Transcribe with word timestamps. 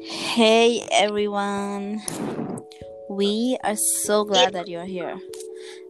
Hey 0.00 0.86
everyone. 0.90 2.00
We 3.10 3.58
are 3.62 3.76
so 3.76 4.24
glad 4.24 4.54
that 4.54 4.68
you're 4.68 4.86
here. 4.86 5.18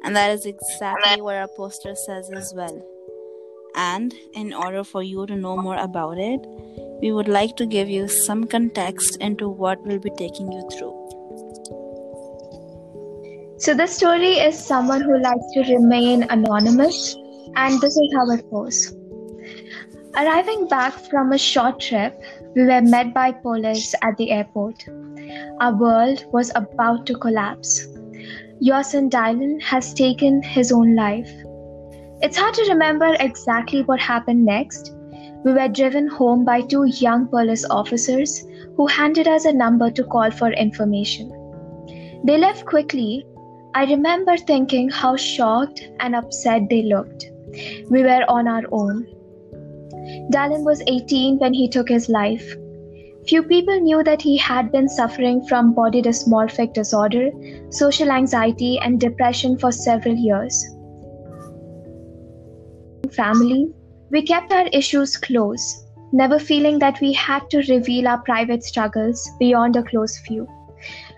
And 0.03 0.17
that 0.17 0.33
is 0.33 0.47
exactly 0.47 1.21
what 1.21 1.37
our 1.37 1.49
poster 1.57 1.95
says 1.95 2.31
as 2.35 2.53
well. 2.55 2.85
And 3.77 4.13
in 4.35 4.53
order 4.53 4.83
for 4.83 5.03
you 5.03 5.27
to 5.27 5.37
know 5.37 5.57
more 5.57 5.77
about 5.77 6.19
it, 6.19 6.41
we 7.01 7.13
would 7.13 7.29
like 7.29 7.57
to 7.57 7.67
give 7.67 7.89
you 7.89 8.09
some 8.09 8.45
context 8.45 9.17
into 9.19 9.49
what 9.49 9.81
we'll 9.85 10.01
be 10.01 10.11
taking 10.17 10.51
you 10.51 10.69
through. 10.73 10.97
So, 13.59 13.75
the 13.75 13.87
story 13.87 14.33
is 14.39 14.59
someone 14.59 15.03
who 15.03 15.19
likes 15.19 15.45
to 15.55 15.61
remain 15.75 16.25
anonymous, 16.31 17.15
and 17.57 17.81
this 17.81 17.97
is 17.97 18.15
how 18.15 18.31
it 18.31 18.51
goes. 18.51 18.97
Arriving 20.17 20.67
back 20.69 20.93
from 20.93 21.33
a 21.33 21.39
short 21.39 21.81
trip, 21.81 22.21
we 22.57 22.65
were 22.65 22.81
met 22.81 23.15
by 23.15 23.31
police 23.31 23.95
at 24.03 24.17
the 24.17 24.33
airport. 24.33 24.85
Our 25.61 25.75
world 25.75 26.25
was 26.33 26.51
about 26.55 27.07
to 27.07 27.19
collapse. 27.19 27.87
Your 28.61 28.83
son 28.83 29.09
Dylan 29.09 29.63
has 29.63 29.95
taken 29.95 30.43
his 30.43 30.73
own 30.73 30.97
life. 30.97 31.31
It's 32.23 32.37
hard 32.37 32.55
to 32.55 32.69
remember 32.69 33.17
exactly 33.21 33.83
what 33.83 34.01
happened 34.01 34.45
next. 34.45 34.95
We 35.45 35.53
were 35.53 35.69
driven 35.69 36.09
home 36.09 36.45
by 36.45 36.63
two 36.63 36.85
young 36.85 37.29
police 37.29 37.65
officers 37.71 38.45
who 38.77 38.87
handed 38.87 39.29
us 39.29 39.45
a 39.45 39.53
number 39.53 39.91
to 39.91 40.05
call 40.05 40.31
for 40.31 40.53
information. 40.53 41.31
They 42.25 42.37
left 42.37 42.67
quickly 42.67 43.25
I 43.73 43.85
remember 43.85 44.37
thinking 44.37 44.89
how 44.89 45.15
shocked 45.15 45.89
and 46.01 46.17
upset 46.17 46.69
they 46.69 46.83
looked. 46.83 47.31
We 47.89 48.03
were 48.03 48.25
on 48.29 48.49
our 48.49 48.65
own. 48.73 49.07
Dylan 50.33 50.65
was 50.65 50.83
18 50.87 51.39
when 51.39 51.55
he 51.55 51.69
took 51.69 51.89
his 51.89 52.09
life. 52.09 52.57
Few 53.27 53.43
people 53.43 53.79
knew 53.81 54.03
that 54.03 54.23
he 54.23 54.37
had 54.37 54.73
been 54.73 54.89
suffering 54.89 55.45
from 55.47 55.75
body 55.75 56.03
dysmorphic 56.03 56.73
disorder, 56.73 57.31
social 57.71 58.11
anxiety, 58.11 58.79
and 58.83 58.99
depression 58.99 59.59
for 59.59 59.71
several 59.71 60.15
years. 60.15 60.65
Family, 63.13 63.73
we 64.11 64.23
kept 64.23 64.53
our 64.53 64.67
issues 64.73 65.17
close, 65.17 65.85
never 66.13 66.39
feeling 66.39 66.79
that 66.79 67.01
we 67.01 67.13
had 67.13 67.49
to 67.51 67.63
reveal 67.69 68.09
our 68.09 68.23
private 68.23 68.65
struggles 68.65 69.29
beyond 69.39 69.77
a 69.77 69.83
close 69.83 70.19
few. 70.19 70.49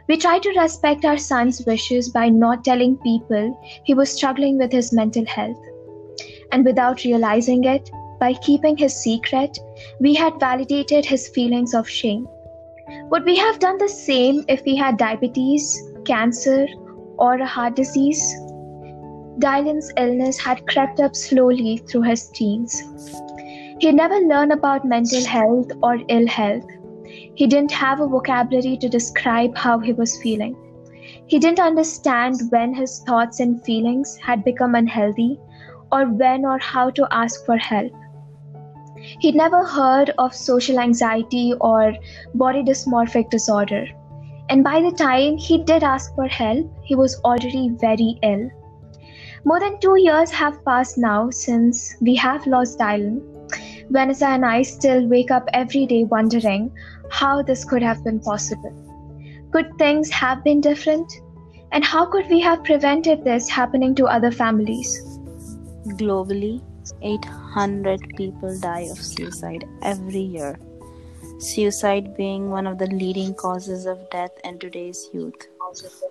We 0.08 0.16
tried 0.16 0.42
to 0.42 0.58
respect 0.58 1.04
our 1.04 1.18
son's 1.18 1.64
wishes 1.64 2.10
by 2.10 2.28
not 2.28 2.64
telling 2.64 2.96
people 2.98 3.58
he 3.84 3.94
was 3.94 4.10
struggling 4.10 4.58
with 4.58 4.72
his 4.72 4.92
mental 4.92 5.24
health. 5.26 5.56
And 6.50 6.64
without 6.64 7.04
realizing 7.04 7.64
it, 7.64 7.90
by 8.22 8.32
keeping 8.46 8.76
his 8.76 8.96
secret, 8.96 9.58
we 10.00 10.14
had 10.14 10.40
validated 10.40 11.04
his 11.04 11.28
feelings 11.28 11.74
of 11.74 11.88
shame. 11.88 12.26
Would 13.10 13.24
we 13.24 13.36
have 13.36 13.58
done 13.58 13.78
the 13.78 13.88
same 13.88 14.44
if 14.48 14.60
he 14.64 14.76
had 14.76 14.96
diabetes, 14.96 15.64
cancer, 16.04 16.66
or 17.18 17.34
a 17.34 17.46
heart 17.46 17.76
disease? 17.76 18.22
Dylan's 19.38 19.92
illness 19.96 20.38
had 20.38 20.66
crept 20.66 21.00
up 21.00 21.16
slowly 21.16 21.78
through 21.78 22.02
his 22.02 22.28
teens. 22.30 22.82
He 23.80 23.90
never 23.90 24.20
learned 24.20 24.52
about 24.52 24.84
mental 24.84 25.24
health 25.24 25.72
or 25.82 25.98
ill 26.08 26.28
health 26.28 26.78
he 27.34 27.46
didn't 27.46 27.72
have 27.72 28.00
a 28.00 28.06
vocabulary 28.06 28.76
to 28.76 28.88
describe 28.88 29.56
how 29.56 29.78
he 29.78 29.92
was 29.92 30.20
feeling. 30.22 30.56
He 31.26 31.38
didn't 31.38 31.60
understand 31.60 32.40
when 32.50 32.74
his 32.74 33.00
thoughts 33.06 33.40
and 33.40 33.62
feelings 33.64 34.16
had 34.18 34.44
become 34.44 34.74
unhealthy 34.74 35.40
or 35.90 36.06
when 36.06 36.44
or 36.44 36.58
how 36.58 36.90
to 36.90 37.08
ask 37.10 37.44
for 37.46 37.56
help. 37.56 37.92
He'd 39.20 39.34
never 39.34 39.64
heard 39.64 40.12
of 40.18 40.34
social 40.34 40.78
anxiety 40.78 41.54
or 41.60 41.94
body 42.34 42.62
dysmorphic 42.62 43.30
disorder. 43.30 43.86
And 44.48 44.62
by 44.62 44.80
the 44.82 44.92
time 44.92 45.36
he 45.36 45.62
did 45.62 45.82
ask 45.82 46.14
for 46.14 46.26
help, 46.26 46.70
he 46.82 46.94
was 46.94 47.20
already 47.24 47.70
very 47.80 48.18
ill. 48.22 48.50
More 49.44 49.58
than 49.58 49.80
two 49.80 49.96
years 49.98 50.30
have 50.30 50.64
passed 50.64 50.98
now 50.98 51.30
since 51.30 51.96
we 52.00 52.14
have 52.16 52.46
lost 52.46 52.78
Dylan. 52.78 53.20
Vanessa 53.90 54.26
and 54.28 54.44
I 54.44 54.62
still 54.62 55.06
wake 55.06 55.30
up 55.30 55.48
every 55.52 55.86
day 55.86 56.04
wondering 56.04 56.72
how 57.10 57.42
this 57.42 57.64
could 57.64 57.82
have 57.82 58.04
been 58.04 58.20
possible. 58.20 58.72
Could 59.52 59.76
things 59.78 60.10
have 60.10 60.44
been 60.44 60.60
different? 60.60 61.12
And 61.72 61.84
how 61.84 62.06
could 62.06 62.28
we 62.28 62.40
have 62.40 62.64
prevented 62.64 63.24
this 63.24 63.48
happening 63.48 63.94
to 63.96 64.06
other 64.06 64.30
families? 64.30 65.02
Globally, 65.98 66.62
800 67.02 68.00
people 68.16 68.58
die 68.60 68.88
of 68.90 68.98
suicide 68.98 69.64
every 69.82 70.20
year. 70.20 70.58
Suicide 71.38 72.16
being 72.16 72.50
one 72.50 72.66
of 72.66 72.78
the 72.78 72.86
leading 72.86 73.34
causes 73.34 73.86
of 73.86 73.98
death 74.10 74.30
in 74.44 74.58
today's 74.58 75.08
youth. 75.12 75.46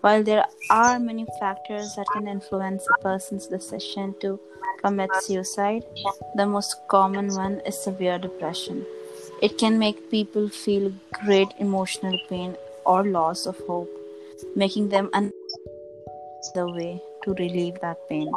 While 0.02 0.24
there 0.24 0.46
are 0.70 1.00
many 1.00 1.26
factors 1.40 1.96
that 1.96 2.08
can 2.14 2.28
influence 2.28 2.88
a 2.90 3.02
person's 3.02 3.48
decision 3.48 4.16
to 4.22 4.40
commit 4.82 5.10
suicide, 5.22 5.84
the 6.36 6.46
most 6.46 6.76
common 6.90 7.34
one 7.36 7.62
is 7.66 7.82
severe 7.82 8.18
depression. 8.18 8.86
It 9.42 9.58
can 9.58 9.80
make 9.80 10.10
people 10.12 10.50
feel 10.50 10.94
great 11.26 11.54
emotional 11.60 12.20
pain 12.30 12.56
or 12.86 13.04
loss 13.06 13.46
of 13.46 13.58
hope, 13.68 13.90
making 14.56 14.90
them 14.90 15.10
un- 15.14 15.32
the 16.56 16.68
way 16.68 17.02
to 17.24 17.34
relieve 17.34 17.80
that 17.82 17.98
pain. 18.10 18.32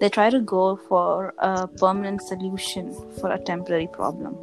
They 0.00 0.08
try 0.08 0.30
to 0.30 0.40
go 0.40 0.76
for 0.76 1.34
a 1.38 1.68
permanent 1.68 2.22
solution 2.22 2.94
for 3.20 3.30
a 3.30 3.38
temporary 3.38 3.88
problem. 3.92 4.36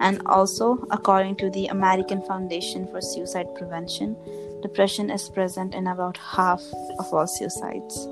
And 0.00 0.22
also, 0.26 0.84
according 0.90 1.36
to 1.36 1.50
the 1.50 1.66
American 1.66 2.22
Foundation 2.22 2.86
for 2.88 3.00
Suicide 3.00 3.46
Prevention, 3.54 4.16
depression 4.62 5.10
is 5.10 5.28
present 5.28 5.74
in 5.74 5.86
about 5.86 6.16
half 6.16 6.62
of 6.98 7.12
all 7.12 7.26
suicides. 7.26 8.06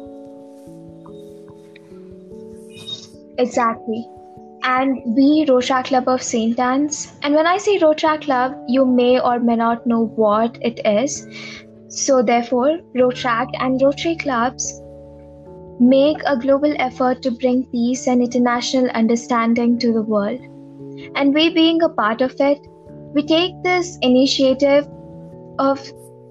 Exactly 3.39 4.07
and 4.67 5.01
we 5.17 5.47
Rotaract 5.49 5.87
Club 5.87 6.09
of 6.09 6.23
St. 6.23 6.59
Ann's. 6.59 7.13
And 7.23 7.35
when 7.35 7.47
I 7.47 7.57
say 7.57 7.79
Rotaract 7.79 8.23
Club, 8.23 8.57
you 8.67 8.85
may 8.85 9.21
or 9.21 9.39
may 9.39 9.55
not 9.57 9.87
know 9.87 10.07
what 10.07 10.59
it 10.61 10.81
is. 10.85 11.27
So, 11.89 12.23
therefore, 12.23 12.81
Rotaract 12.95 13.53
and 13.61 13.81
Rotary 13.81 14.17
clubs 14.17 14.81
make 15.79 16.19
a 16.27 16.39
global 16.39 16.75
effort 16.79 17.23
to 17.23 17.31
bring 17.31 17.67
peace 17.67 18.07
and 18.07 18.23
international 18.23 18.89
understanding 18.91 19.79
to 19.79 19.93
the 19.93 20.03
world. 20.03 20.41
And 21.15 21.35
we, 21.35 21.51
being 21.51 21.83
a 21.83 21.89
part 21.89 22.21
of 22.21 22.35
it, 22.41 22.59
we 23.15 23.23
take 23.23 23.53
this 23.63 23.99
initiative 24.03 24.89
of 25.59 25.81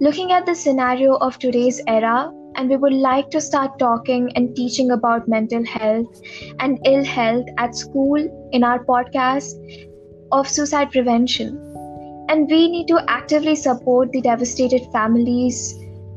looking 0.01 0.31
at 0.31 0.45
the 0.45 0.55
scenario 0.55 1.15
of 1.15 1.39
today's 1.39 1.81
era 1.87 2.31
and 2.55 2.69
we 2.69 2.77
would 2.77 2.93
like 2.93 3.29
to 3.31 3.41
start 3.41 3.77
talking 3.79 4.31
and 4.35 4.55
teaching 4.55 4.91
about 4.91 5.27
mental 5.27 5.63
health 5.65 6.21
and 6.59 6.79
ill 6.85 7.03
health 7.03 7.45
at 7.57 7.75
school 7.75 8.49
in 8.51 8.63
our 8.63 8.83
podcast 8.85 9.53
of 10.31 10.47
suicide 10.47 10.91
prevention. 10.91 11.61
And 12.29 12.49
we 12.49 12.69
need 12.69 12.87
to 12.87 13.03
actively 13.07 13.55
support 13.55 14.11
the 14.11 14.21
devastated 14.21 14.81
families 14.91 15.75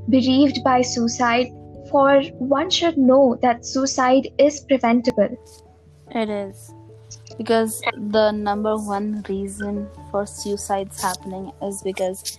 bereaved 0.08 0.64
by 0.64 0.80
suicide, 0.82 1.48
for 1.90 2.22
one 2.38 2.70
should 2.70 2.98
know 2.98 3.38
that 3.42 3.64
suicide 3.64 4.28
is 4.38 4.60
preventable. 4.60 5.36
It 6.10 6.28
is. 6.28 6.72
Because 7.36 7.80
the 7.96 8.32
number 8.32 8.76
one 8.76 9.24
reason 9.28 9.88
for 10.10 10.26
suicides 10.26 11.00
happening 11.00 11.52
is 11.62 11.82
because 11.82 12.38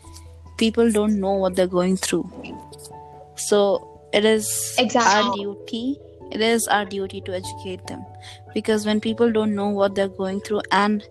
people 0.57 0.91
don't 0.91 1.19
know 1.19 1.33
what 1.33 1.55
they're 1.55 1.67
going 1.67 1.97
through. 1.97 2.29
So 3.35 4.01
it 4.13 4.25
is 4.25 4.75
exactly. 4.77 5.11
our 5.11 5.35
duty 5.35 5.99
it 6.31 6.41
is 6.41 6.67
our 6.67 6.85
duty 6.85 7.21
to 7.21 7.35
educate 7.35 7.85
them 7.87 8.05
because 8.53 8.85
when 8.85 8.99
people 8.99 9.31
don't 9.31 9.55
know 9.55 9.69
what 9.69 9.95
they're 9.95 10.07
going 10.07 10.39
through 10.41 10.61
and 10.71 11.07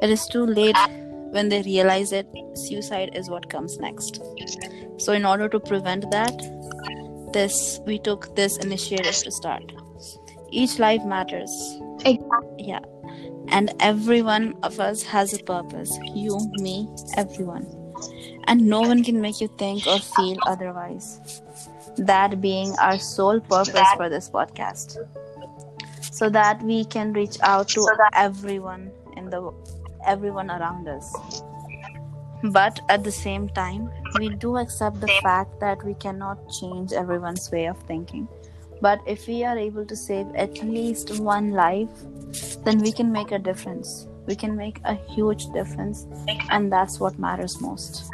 it 0.00 0.10
is 0.10 0.26
too 0.26 0.44
late 0.46 0.76
when 1.30 1.48
they 1.48 1.62
realize 1.62 2.12
it 2.12 2.26
suicide 2.54 3.10
is 3.14 3.28
what 3.28 3.48
comes 3.48 3.78
next 3.78 4.20
so 4.98 5.12
in 5.12 5.24
order 5.24 5.48
to 5.48 5.58
prevent 5.58 6.08
that 6.10 6.32
this 7.32 7.80
we 7.86 7.98
took 7.98 8.34
this 8.36 8.56
initiative 8.58 9.14
to 9.14 9.30
start. 9.30 9.72
Each 10.50 10.78
life 10.78 11.04
matters. 11.04 11.50
Exactly. 12.04 12.64
yeah. 12.64 12.80
And 13.48 13.72
every 13.80 14.22
one 14.22 14.54
of 14.62 14.80
us 14.80 15.02
has 15.02 15.32
a 15.32 15.42
purpose. 15.42 15.96
You 16.14 16.38
me 16.54 16.88
everyone. 17.16 17.66
And 18.46 18.66
no 18.66 18.80
one 18.80 19.04
can 19.04 19.20
make 19.20 19.40
you 19.40 19.48
think 19.58 19.86
or 19.86 19.98
feel 19.98 20.36
otherwise. 20.46 21.42
That 21.96 22.40
being 22.40 22.74
our 22.78 22.98
sole 22.98 23.40
purpose 23.40 23.88
for 23.96 24.08
this 24.08 24.28
podcast. 24.28 24.96
So 26.00 26.28
that 26.30 26.62
we 26.62 26.84
can 26.84 27.12
reach 27.12 27.38
out 27.42 27.68
to 27.68 27.86
everyone 28.14 28.90
in 29.16 29.30
the 29.30 29.52
everyone 30.06 30.50
around 30.50 30.88
us 30.88 31.42
but 32.50 32.80
at 32.88 33.04
the 33.04 33.12
same 33.12 33.48
time 33.48 33.90
we 34.18 34.28
do 34.28 34.56
accept 34.56 35.00
the 35.00 35.12
fact 35.22 35.58
that 35.60 35.82
we 35.84 35.94
cannot 35.94 36.38
change 36.50 36.92
everyone's 36.92 37.50
way 37.50 37.66
of 37.66 37.78
thinking 37.82 38.28
but 38.80 39.00
if 39.06 39.28
we 39.28 39.44
are 39.44 39.56
able 39.56 39.86
to 39.86 39.94
save 39.94 40.26
at 40.34 40.62
least 40.62 41.18
one 41.20 41.52
life 41.52 41.88
then 42.64 42.78
we 42.78 42.92
can 42.92 43.12
make 43.12 43.30
a 43.32 43.38
difference 43.38 44.08
we 44.26 44.34
can 44.34 44.56
make 44.56 44.80
a 44.84 44.94
huge 45.14 45.46
difference 45.52 46.06
and 46.50 46.72
that's 46.72 46.98
what 46.98 47.18
matters 47.18 47.60
most 47.60 48.10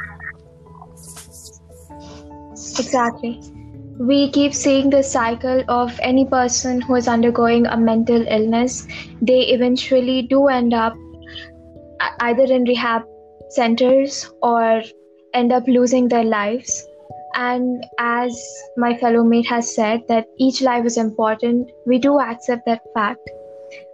Exactly. 2.79 3.41
We 3.99 4.31
keep 4.31 4.53
seeing 4.53 4.89
the 4.89 5.03
cycle 5.03 5.63
of 5.67 5.97
any 6.01 6.25
person 6.25 6.81
who 6.81 6.95
is 6.95 7.07
undergoing 7.07 7.67
a 7.67 7.77
mental 7.77 8.25
illness. 8.27 8.87
They 9.21 9.41
eventually 9.55 10.21
do 10.23 10.47
end 10.47 10.73
up 10.73 10.95
either 12.21 12.43
in 12.43 12.63
rehab 12.63 13.03
centers 13.49 14.31
or 14.41 14.81
end 15.33 15.51
up 15.51 15.67
losing 15.67 16.07
their 16.07 16.23
lives. 16.23 16.85
And 17.35 17.85
as 17.99 18.39
my 18.77 18.97
fellow 18.97 19.23
mate 19.23 19.47
has 19.47 19.73
said, 19.73 20.01
that 20.07 20.27
each 20.37 20.61
life 20.61 20.85
is 20.85 20.97
important, 20.97 21.71
we 21.85 21.99
do 21.99 22.19
accept 22.19 22.65
that 22.65 22.81
fact. 22.93 23.29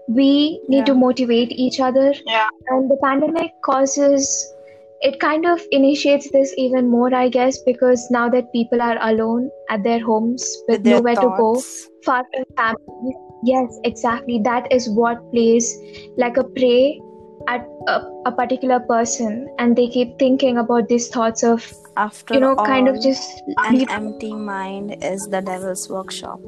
We 0.07 0.61
need 0.67 0.85
to 0.85 0.93
motivate 0.93 1.51
each 1.51 1.79
other. 1.79 2.13
Yeah. 2.25 2.47
And 2.67 2.89
the 2.89 2.97
pandemic 3.03 3.51
causes 3.63 4.53
it 5.01 5.19
kind 5.19 5.45
of 5.45 5.61
initiates 5.71 6.31
this 6.31 6.53
even 6.57 6.89
more, 6.89 7.13
I 7.13 7.29
guess, 7.29 7.59
because 7.59 8.09
now 8.09 8.29
that 8.29 8.51
people 8.51 8.81
are 8.81 8.97
alone 9.01 9.51
at 9.69 9.83
their 9.83 10.03
homes 10.03 10.43
with, 10.67 10.83
their 10.83 10.95
nowhere 10.95 11.15
to 11.15 11.35
go, 11.37 11.61
far 12.03 12.23
from 12.33 12.45
family 12.55 13.15
Yes, 13.43 13.79
exactly. 13.83 14.39
That 14.43 14.71
is 14.71 14.89
what 14.89 15.31
plays 15.31 15.71
like 16.17 16.37
a 16.37 16.43
prey 16.43 16.99
at 17.47 17.67
a, 17.87 18.01
a 18.25 18.31
particular 18.31 18.79
person, 18.79 19.47
and 19.59 19.75
they 19.75 19.87
keep 19.87 20.17
thinking 20.19 20.57
about 20.57 20.87
these 20.87 21.07
thoughts 21.09 21.43
of, 21.43 21.71
after 21.97 22.33
you 22.33 22.39
know, 22.39 22.55
all 22.55 22.65
kind 22.65 22.87
of 22.87 23.01
just 23.01 23.41
an 23.65 23.77
leave- 23.77 23.89
empty 23.89 24.33
mind 24.33 25.03
is 25.03 25.27
the 25.27 25.41
devil's 25.41 25.89
workshop 25.89 26.39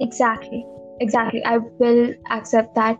Exactly, 0.00 0.66
exactly. 1.00 1.44
I 1.44 1.58
will 1.78 2.14
accept 2.30 2.74
that. 2.74 2.98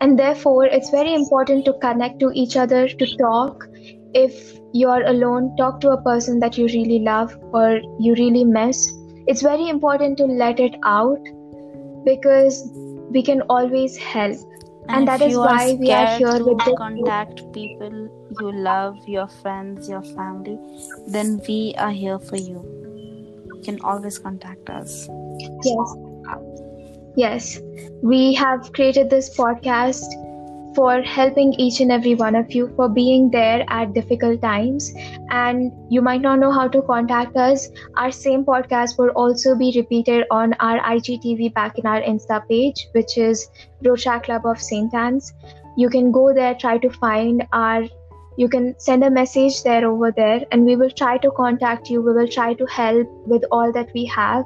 And 0.00 0.18
therefore, 0.18 0.66
it's 0.66 0.90
very 0.90 1.12
important 1.12 1.64
to 1.64 1.72
connect 1.80 2.20
to 2.20 2.30
each 2.32 2.56
other, 2.56 2.88
to 2.88 3.16
talk. 3.16 3.66
If 4.14 4.56
you're 4.72 5.04
alone, 5.04 5.56
talk 5.56 5.80
to 5.80 5.90
a 5.90 6.02
person 6.02 6.38
that 6.38 6.56
you 6.56 6.66
really 6.66 7.00
love 7.00 7.36
or 7.52 7.80
you 7.98 8.14
really 8.14 8.44
miss. 8.44 8.92
It's 9.26 9.42
very 9.42 9.68
important 9.68 10.16
to 10.18 10.24
let 10.26 10.60
it 10.60 10.76
out 10.84 11.18
because 12.04 12.70
we 13.10 13.22
can 13.22 13.42
always 13.42 13.96
help. 13.96 14.38
And 14.88 15.06
that 15.08 15.20
you 15.26 15.38
why 15.38 15.74
we 15.74 15.90
are 15.92 16.06
here 16.18 16.38
to 16.38 16.44
with 16.44 16.58
this- 16.64 16.76
contact 16.78 17.42
people 17.52 18.08
you 18.40 18.52
love 18.52 18.96
your 19.06 19.26
friends 19.28 19.88
your 19.88 20.02
family 20.02 20.58
then 21.06 21.40
we 21.48 21.74
are 21.78 21.90
here 21.90 22.18
for 22.18 22.36
you 22.36 22.62
you 23.46 23.60
can 23.64 23.80
always 23.82 24.18
contact 24.18 24.70
us 24.70 25.08
Yes. 25.64 25.96
Yes. 27.16 27.60
We 28.02 28.34
have 28.34 28.72
created 28.72 29.10
this 29.10 29.28
podcast 29.36 30.04
for 30.74 31.02
helping 31.02 31.52
each 31.54 31.80
and 31.80 31.90
every 31.90 32.14
one 32.14 32.34
of 32.34 32.52
you, 32.52 32.72
for 32.76 32.88
being 32.88 33.30
there 33.30 33.64
at 33.68 33.94
difficult 33.94 34.40
times. 34.42 34.92
And 35.30 35.72
you 35.90 36.02
might 36.02 36.20
not 36.20 36.38
know 36.38 36.52
how 36.52 36.68
to 36.68 36.82
contact 36.82 37.36
us. 37.36 37.68
Our 37.96 38.10
same 38.10 38.44
podcast 38.44 38.98
will 38.98 39.10
also 39.10 39.56
be 39.56 39.72
repeated 39.76 40.24
on 40.30 40.54
our 40.60 40.78
IGTV 40.80 41.54
back 41.54 41.78
in 41.78 41.86
our 41.86 42.00
Insta 42.00 42.46
page, 42.48 42.88
which 42.92 43.18
is 43.18 43.48
Rotaract 43.84 44.24
Club 44.24 44.46
of 44.46 44.60
St. 44.60 44.92
Ann's. 44.94 45.32
You 45.76 45.88
can 45.88 46.12
go 46.12 46.34
there, 46.34 46.54
try 46.54 46.78
to 46.78 46.90
find 46.90 47.46
our 47.52 47.84
you 48.38 48.48
can 48.48 48.74
send 48.78 49.02
a 49.02 49.10
message 49.10 49.64
there 49.64 49.84
over 49.84 50.12
there 50.12 50.42
and 50.52 50.64
we 50.64 50.76
will 50.76 50.90
try 50.90 51.18
to 51.18 51.30
contact 51.36 51.90
you 51.90 52.00
we 52.00 52.12
will 52.12 52.28
try 52.28 52.54
to 52.54 52.66
help 52.66 53.08
with 53.26 53.44
all 53.50 53.72
that 53.72 53.88
we 53.94 54.04
have 54.04 54.44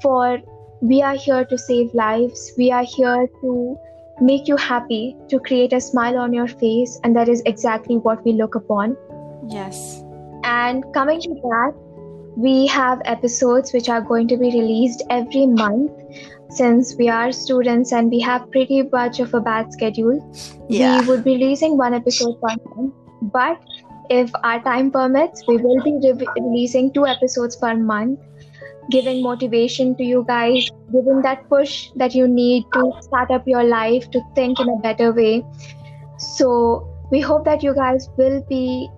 for 0.00 0.38
we 0.80 1.02
are 1.02 1.16
here 1.16 1.44
to 1.44 1.58
save 1.58 1.92
lives 1.94 2.52
we 2.56 2.70
are 2.70 2.84
here 2.84 3.26
to 3.40 3.76
make 4.20 4.48
you 4.48 4.56
happy 4.56 5.16
to 5.28 5.38
create 5.40 5.72
a 5.72 5.80
smile 5.80 6.18
on 6.18 6.32
your 6.32 6.46
face 6.46 6.98
and 7.02 7.16
that 7.16 7.28
is 7.28 7.42
exactly 7.46 7.96
what 7.96 8.24
we 8.24 8.32
look 8.32 8.54
upon. 8.54 8.96
Yes. 9.48 10.02
And 10.44 10.84
coming 10.94 11.20
to 11.20 11.34
that 11.34 11.74
we 12.36 12.66
have 12.66 13.00
episodes 13.04 13.72
which 13.72 13.88
are 13.88 14.00
going 14.00 14.26
to 14.28 14.36
be 14.36 14.46
released 14.46 15.02
every 15.10 15.46
month. 15.46 15.92
Since 16.50 16.96
we 16.96 17.08
are 17.08 17.32
students 17.32 17.92
and 17.92 18.10
we 18.10 18.20
have 18.20 18.50
pretty 18.50 18.82
much 18.82 19.18
of 19.18 19.34
a 19.34 19.40
bad 19.40 19.72
schedule 19.72 20.20
yeah. 20.68 21.00
we 21.00 21.06
would 21.08 21.24
be 21.24 21.32
releasing 21.32 21.76
one 21.76 21.94
episode 21.94 22.40
per 22.40 22.54
month. 22.76 22.94
But 23.22 23.58
if 24.10 24.30
our 24.42 24.62
time 24.62 24.90
permits 24.90 25.42
we 25.48 25.56
will 25.56 25.82
be 25.82 25.98
re- 26.02 26.26
releasing 26.36 26.92
two 26.92 27.06
episodes 27.06 27.56
per 27.56 27.74
month 27.74 28.20
giving 28.90 29.22
motivation 29.22 29.94
to 29.96 30.04
you 30.04 30.24
guys 30.28 30.70
giving 30.92 31.22
that 31.22 31.48
push 31.48 31.90
that 31.96 32.14
you 32.14 32.26
need 32.28 32.64
to 32.72 32.92
start 33.00 33.30
up 33.30 33.46
your 33.46 33.64
life 33.64 34.10
to 34.10 34.20
think 34.34 34.60
in 34.60 34.68
a 34.68 34.76
better 34.76 35.12
way. 35.12 35.44
So 36.18 36.88
we 37.10 37.20
hope 37.20 37.44
that 37.44 37.62
you 37.62 37.74
guys 37.74 38.08
will 38.16 38.42
be 38.48 38.88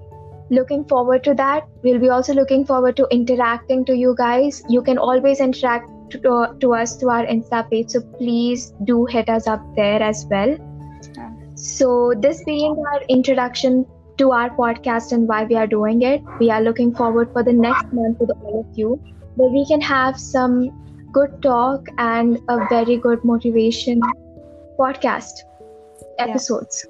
looking 0.51 0.85
forward 0.85 1.25
to 1.25 1.35
that. 1.35 1.67
We'll 1.83 1.99
be 1.99 2.09
also 2.09 2.35
looking 2.35 2.65
forward 2.65 2.97
to 2.97 3.07
interacting 3.11 3.85
to 3.87 3.97
you 3.97 4.15
guys. 4.17 4.63
You 4.69 4.83
can 4.83 4.99
always 4.99 5.41
interact 5.41 5.91
to, 6.11 6.55
to 6.61 6.75
us 6.75 6.97
through 6.97 7.11
our 7.11 7.27
insta 7.27 7.69
page 7.71 7.91
so 7.91 8.01
please 8.01 8.73
do 8.85 9.07
hit 9.07 9.29
us 9.29 9.47
up 9.47 9.61
there 9.75 10.03
as 10.03 10.27
well. 10.31 10.57
So, 11.55 12.13
this 12.19 12.45
being 12.45 12.77
our 12.93 13.03
introduction 13.09 13.87
to 14.19 14.31
our 14.31 14.51
podcast 14.51 15.13
and 15.13 15.27
why 15.27 15.45
we 15.45 15.57
are 15.57 15.67
doing 15.67 16.03
it, 16.03 16.23
we 16.39 16.51
are 16.51 16.61
looking 16.61 16.95
forward 16.95 17.33
for 17.33 17.43
the 17.43 17.53
next 17.53 17.93
month 17.93 18.21
with 18.21 18.31
all 18.43 18.61
of 18.61 18.79
you, 18.79 19.01
where 19.37 19.51
we 19.51 19.65
can 19.67 19.81
have 19.81 20.19
some 20.19 20.57
good 21.13 21.41
talk 21.43 21.87
and 21.99 22.39
a 22.49 22.67
very 22.69 22.97
good 22.97 23.25
motivation 23.25 24.01
podcast 24.79 25.43
episodes. 26.19 26.87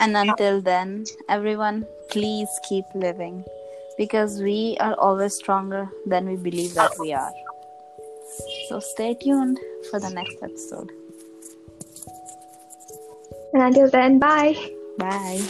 and 0.00 0.16
until 0.16 0.60
then 0.60 1.04
everyone 1.28 1.84
please 2.10 2.48
keep 2.68 2.84
living 2.94 3.44
because 3.98 4.40
we 4.40 4.76
are 4.80 4.94
always 4.94 5.34
stronger 5.34 5.88
than 6.06 6.26
we 6.28 6.36
believe 6.36 6.74
that 6.74 6.92
we 7.00 7.12
are 7.12 7.32
so 8.68 8.78
stay 8.80 9.14
tuned 9.14 9.58
for 9.90 10.00
the 10.00 10.10
next 10.10 10.36
episode 10.42 10.90
And 13.54 13.62
until 13.62 13.88
then, 13.90 14.18
bye. 14.18 14.54
bye 14.98 15.40